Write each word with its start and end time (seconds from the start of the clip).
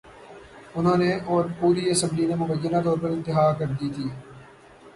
انہوں 0.75 0.97
نے 0.97 1.11
اور 1.25 1.45
پوری 1.59 1.89
اسمبلی 1.89 2.25
نے 2.27 2.35
مبینہ 2.35 2.77
طور 2.83 2.97
پر 3.01 3.09
انتہا 3.09 3.45
کر 3.53 3.67
دی 3.79 3.89
تھی۔ 3.95 4.09